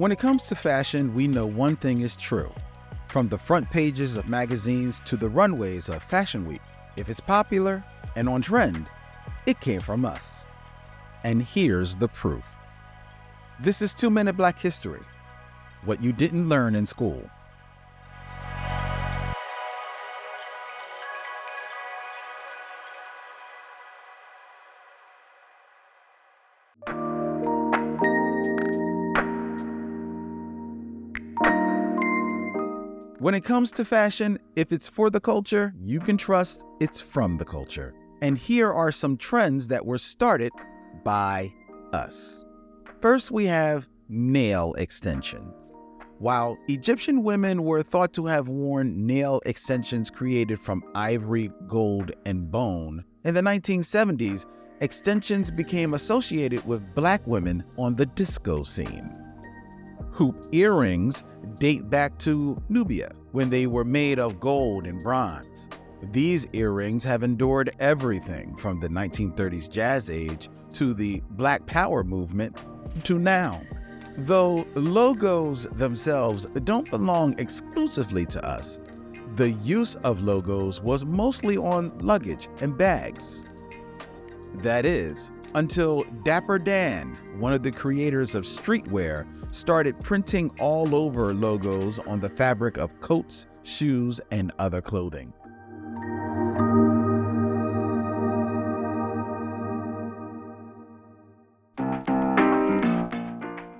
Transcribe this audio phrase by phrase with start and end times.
[0.00, 2.50] When it comes to fashion, we know one thing is true.
[3.08, 6.62] From the front pages of magazines to the runways of Fashion Week,
[6.96, 7.84] if it's popular
[8.16, 8.86] and on trend,
[9.44, 10.46] it came from us.
[11.22, 12.42] And here's the proof.
[13.60, 15.02] This is Two Minute Black History
[15.84, 17.28] What You Didn't Learn in School.
[33.20, 37.36] When it comes to fashion, if it's for the culture, you can trust it's from
[37.36, 37.92] the culture.
[38.22, 40.50] And here are some trends that were started
[41.04, 41.52] by
[41.92, 42.46] us.
[43.02, 45.74] First, we have nail extensions.
[46.18, 52.50] While Egyptian women were thought to have worn nail extensions created from ivory, gold, and
[52.50, 54.46] bone, in the 1970s,
[54.80, 59.19] extensions became associated with black women on the disco scene.
[60.20, 61.24] Hoop earrings
[61.58, 65.66] date back to Nubia, when they were made of gold and bronze.
[66.12, 72.62] These earrings have endured everything from the 1930s jazz age to the Black Power movement
[73.04, 73.62] to now.
[74.18, 78.78] Though logos themselves don't belong exclusively to us,
[79.36, 83.42] the use of logos was mostly on luggage and bags.
[84.56, 91.34] That is, until Dapper Dan, one of the creators of streetwear, started printing all over
[91.34, 95.32] logos on the fabric of coats, shoes, and other clothing.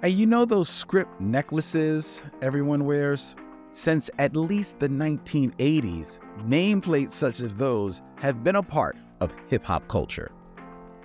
[0.02, 3.36] And you know those script necklaces everyone wears?
[3.70, 6.18] Since at least the 1980s,
[6.48, 10.32] nameplates such as those have been a part of hip hop culture.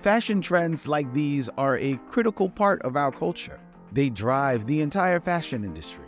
[0.06, 3.58] Fashion trends like these are a critical part of our culture.
[3.92, 6.06] They drive the entire fashion industry.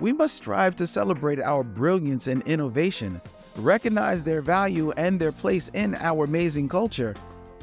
[0.00, 3.20] We must strive to celebrate our brilliance and innovation,
[3.56, 7.14] recognize their value and their place in our amazing culture,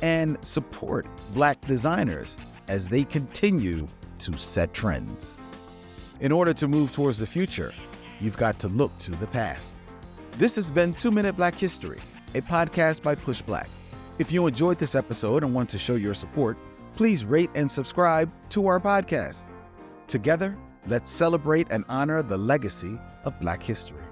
[0.03, 2.37] and support Black designers
[2.67, 3.87] as they continue
[4.19, 5.41] to set trends.
[6.19, 7.73] In order to move towards the future,
[8.21, 9.73] you've got to look to the past.
[10.33, 11.97] This has been Two Minute Black History,
[12.35, 13.67] a podcast by Push Black.
[14.17, 16.57] If you enjoyed this episode and want to show your support,
[16.95, 19.45] please rate and subscribe to our podcast.
[20.07, 24.04] Together, let's celebrate and honor the legacy of Black history.